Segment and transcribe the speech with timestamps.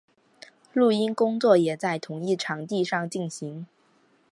[0.73, 3.67] 录音工作也在同一场地上进行。